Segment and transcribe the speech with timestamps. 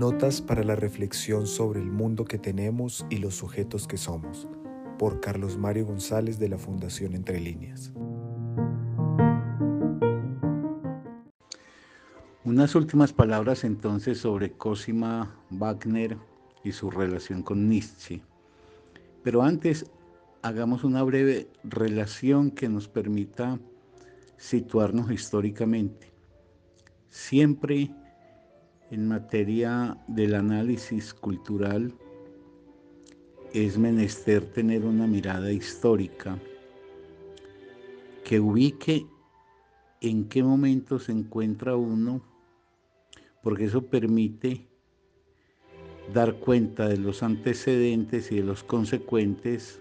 [0.00, 4.48] Notas para la reflexión sobre el mundo que tenemos y los sujetos que somos,
[4.98, 7.92] por Carlos Mario González de la Fundación Entre Líneas.
[12.46, 16.16] Unas últimas palabras entonces sobre Cosima Wagner
[16.64, 18.22] y su relación con Nietzsche.
[19.22, 19.84] Pero antes
[20.40, 23.60] hagamos una breve relación que nos permita
[24.38, 26.10] situarnos históricamente.
[27.10, 27.90] Siempre
[28.90, 31.92] en materia del análisis cultural
[33.52, 36.38] es menester tener una mirada histórica
[38.24, 39.06] que ubique
[40.00, 42.22] en qué momento se encuentra uno,
[43.42, 44.68] porque eso permite
[46.12, 49.80] dar cuenta de los antecedentes y de los consecuentes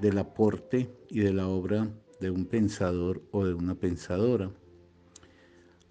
[0.00, 1.88] del aporte y de la obra
[2.20, 4.50] de un pensador o de una pensadora.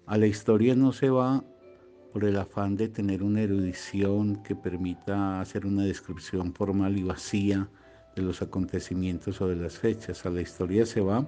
[0.06, 1.44] A la historia no se va
[2.14, 7.68] por el afán de tener una erudición que permita hacer una descripción formal y vacía
[8.14, 10.24] de los acontecimientos o de las fechas.
[10.24, 11.26] A la historia se va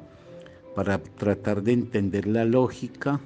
[0.77, 3.21] para tratar de entender la lógica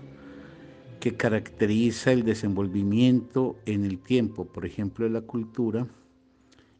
[1.01, 5.87] que caracteriza el desenvolvimiento en el tiempo, por ejemplo, de la cultura,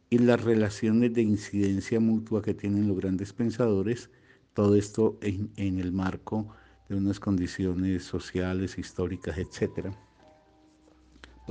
[0.09, 4.09] y las relaciones de incidencia mutua que tienen los grandes pensadores,
[4.55, 6.55] todo esto en, en el marco
[6.89, 9.93] de unas condiciones sociales, históricas, etc.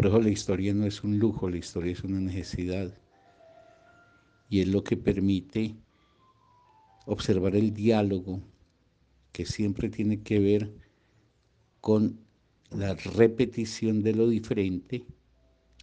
[0.01, 2.91] Por eso la historia no es un lujo, la historia es una necesidad.
[4.49, 5.77] Y es lo que permite
[7.05, 8.41] observar el diálogo
[9.31, 10.73] que siempre tiene que ver
[11.83, 12.19] con
[12.71, 15.05] la repetición de lo diferente,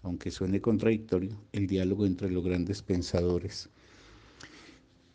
[0.02, 3.70] aunque suene contradictorio, el diálogo entre los grandes pensadores.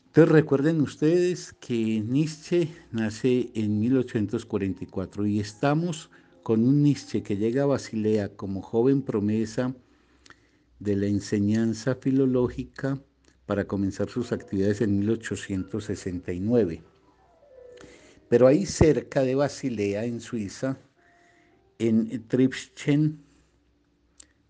[0.06, 6.08] Entonces recuerden ustedes que Nietzsche nace en 1844 y estamos
[6.42, 9.74] con un Nietzsche que llega a Basilea como joven promesa
[10.78, 13.00] de la enseñanza filológica
[13.46, 16.82] para comenzar sus actividades en 1869.
[18.28, 20.78] Pero ahí cerca de Basilea, en Suiza,
[21.78, 23.18] en Tripschen,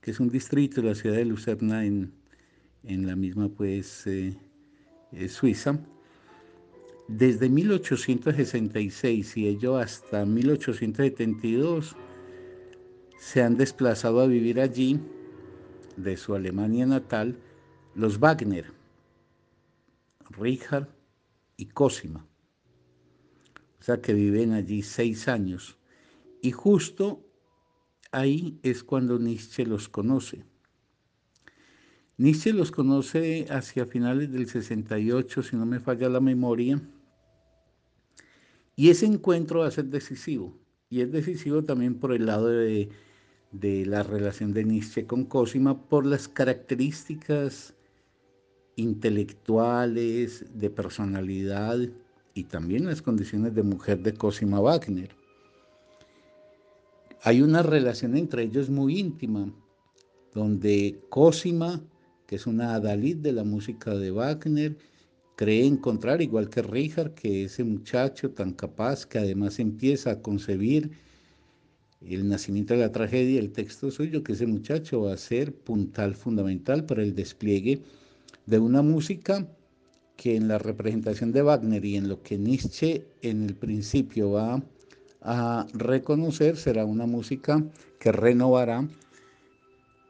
[0.00, 2.12] que es un distrito de la ciudad de Lucerna en,
[2.84, 4.36] la misma pues eh,
[5.12, 5.78] eh, Suiza,
[7.16, 11.94] desde 1866 y ello hasta 1872
[13.18, 15.00] se han desplazado a vivir allí,
[15.96, 17.36] de su Alemania natal,
[17.94, 18.72] los Wagner,
[20.30, 20.88] Richard
[21.58, 22.26] y Cosima.
[23.78, 25.76] O sea que viven allí seis años.
[26.40, 27.22] Y justo
[28.10, 30.44] ahí es cuando Nietzsche los conoce.
[32.16, 36.80] Nietzsche los conoce hacia finales del 68, si no me falla la memoria,
[38.76, 40.56] y ese encuentro va a ser decisivo.
[40.90, 42.90] Y es decisivo también por el lado de,
[43.52, 47.74] de la relación de Nietzsche con Cosima, por las características
[48.76, 51.78] intelectuales, de personalidad
[52.34, 55.22] y también las condiciones de mujer de Cosima Wagner
[57.24, 59.52] hay una relación entre ellos muy íntima,
[60.34, 61.80] donde Cosima,
[62.26, 64.76] que es una adalid de la música de Wagner,
[65.36, 70.90] cree encontrar, igual que Richard, que ese muchacho tan capaz que además empieza a concebir
[72.00, 76.14] el nacimiento de la tragedia, el texto suyo, que ese muchacho va a ser puntal
[76.14, 77.82] fundamental para el despliegue
[78.46, 79.46] de una música
[80.16, 84.62] que en la representación de Wagner y en lo que Nietzsche en el principio va
[85.20, 87.64] a reconocer será una música
[87.98, 88.86] que renovará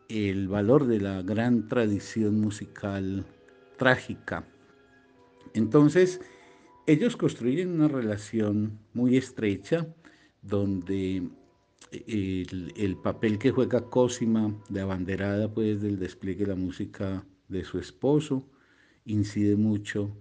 [0.09, 3.25] el valor de la gran tradición musical
[3.79, 4.47] trágica.
[5.55, 6.21] Entonces,
[6.87, 9.87] ellos construyen una relación muy estrecha
[10.43, 11.29] donde
[11.91, 17.65] el, el, papel que juega Cosima de abanderada pues del despliegue de la música de
[17.65, 18.49] su esposo
[19.05, 20.17] incide mucho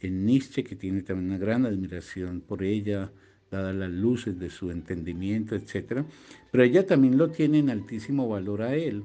[0.00, 3.10] en Nietzsche que tiene también una gran admiración por ella,
[3.50, 6.04] dadas las luces de su entendimiento, etc.
[6.50, 9.04] Pero ella también lo tiene en altísimo valor a él.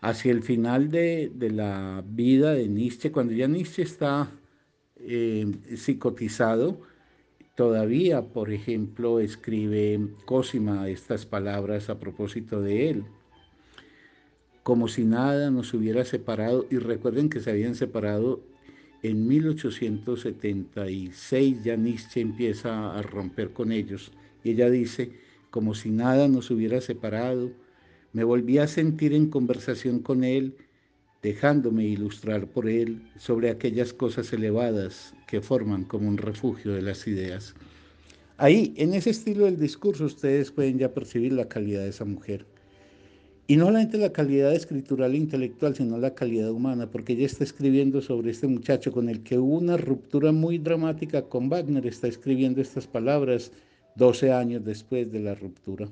[0.00, 4.30] Hacia el final de, la vida de Nietzsche, cuando ya Nietzsche está
[5.08, 5.46] eh,
[5.76, 6.80] psicotizado,
[7.54, 13.04] todavía, por ejemplo, escribe Cosima estas palabras a propósito de él.
[14.62, 18.42] Como si nada nos hubiera separado, y recuerden que se habían separado
[19.02, 24.10] en 1876 ya Nietzsche empieza a romper con ellos
[24.42, 25.12] y ella dice,
[25.50, 27.52] como si nada nos hubiera separado,
[28.12, 30.56] me volví a sentir en conversación con él,
[31.22, 37.06] dejándome ilustrar por él sobre aquellas cosas elevadas que forman como un refugio de las
[37.06, 37.54] ideas.
[38.36, 42.46] Ahí, en ese estilo del discurso, ustedes pueden ya percibir la calidad de esa mujer.
[43.48, 47.44] Y no solamente la calidad escritural e intelectual, sino la calidad humana, porque ella está
[47.44, 52.08] escribiendo sobre este muchacho con el que hubo una ruptura muy dramática con Wagner, está
[52.08, 53.50] escribiendo estas palabras
[53.96, 55.88] 12 años después de la ruptura.